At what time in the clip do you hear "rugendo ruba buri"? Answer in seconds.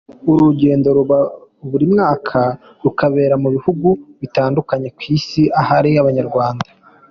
0.47-1.85